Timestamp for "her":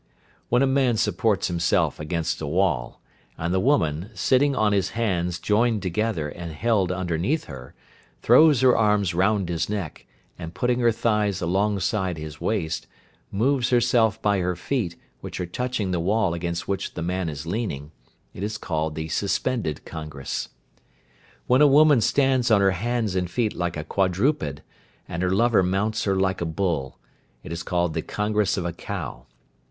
7.43-7.75, 8.61-8.75, 10.79-10.91, 14.39-14.55, 22.59-22.71, 25.21-25.29, 26.05-26.15